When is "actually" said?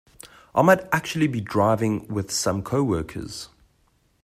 0.91-1.27